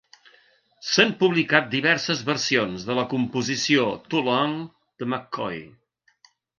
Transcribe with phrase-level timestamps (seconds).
[0.91, 4.61] S'han publicat diverses versions de la composició "Too Long"
[5.03, 5.65] de McCoy.